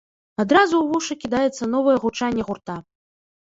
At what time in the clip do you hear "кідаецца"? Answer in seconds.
1.25-1.71